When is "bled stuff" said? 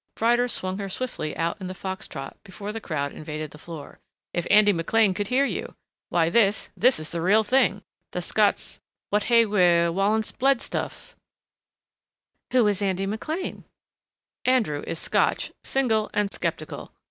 10.31-11.15